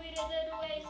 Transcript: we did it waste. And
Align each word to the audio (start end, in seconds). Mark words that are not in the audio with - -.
we 0.00 0.08
did 0.10 0.18
it 0.18 0.52
waste. 0.60 0.86
And 0.86 0.89